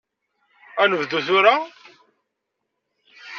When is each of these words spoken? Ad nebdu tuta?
Ad 0.81 0.87
nebdu 0.89 1.19
tuta? 1.25 1.55